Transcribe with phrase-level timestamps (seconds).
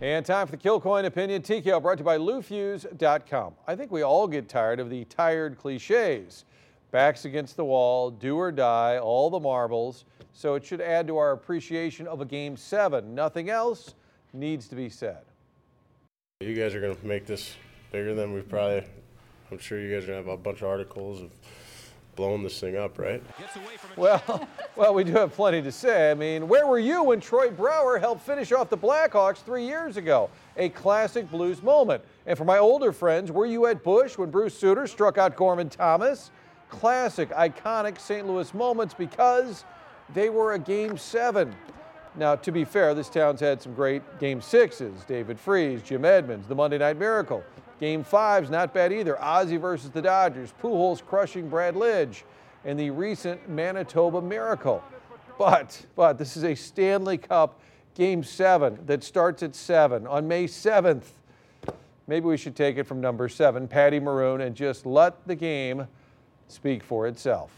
[0.00, 3.54] And time for the Kilcoyne Opinion TKO brought to you by LouFuse.com.
[3.66, 6.44] I think we all get tired of the tired cliches.
[6.90, 10.04] Backs against the wall, do or die, all the marbles.
[10.32, 13.14] So it should add to our appreciation of a game seven.
[13.14, 13.94] Nothing else
[14.32, 15.22] needs to be said.
[16.40, 17.54] You guys are going to make this
[17.92, 18.84] bigger than we've probably,
[19.52, 21.30] I'm sure you guys are going to have a bunch of articles of
[22.16, 23.22] blowing this thing up, right?
[23.96, 26.10] Well, well, we do have plenty to say.
[26.10, 29.96] I mean, where were you when Troy Brouwer helped finish off the Blackhawks three years
[29.96, 30.30] ago?
[30.56, 32.02] A classic Blues moment.
[32.26, 35.68] And for my older friends, were you at Busch when Bruce Sutter struck out Gorman
[35.68, 36.30] Thomas?
[36.68, 38.26] Classic, iconic St.
[38.26, 39.64] Louis moments because
[40.14, 41.54] they were a game seven.
[42.16, 46.46] Now, to be fair, this town's had some great game sixes David Freese, Jim Edmonds,
[46.46, 47.42] the Monday Night Miracle.
[47.84, 49.22] Game five's not bad either.
[49.22, 52.22] Ozzie versus the Dodgers, Pujols crushing Brad Lidge,
[52.64, 54.82] and the recent Manitoba Miracle.
[55.38, 57.60] But, but this is a Stanley Cup
[57.94, 61.02] Game seven that starts at seven on May 7th.
[62.06, 65.86] Maybe we should take it from number seven, Patty Maroon, and just let the game
[66.48, 67.50] speak for itself.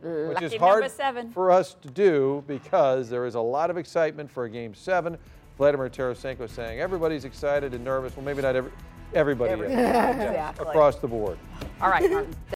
[0.00, 1.30] Which is hard seven.
[1.30, 5.18] for us to do because there is a lot of excitement for a game seven.
[5.56, 8.14] Vladimir Tarasenko saying everybody's excited and nervous.
[8.16, 8.70] Well, maybe not every,
[9.14, 10.66] everybody is Exactly.
[10.66, 11.38] across the board.
[11.80, 12.36] All right, Martin.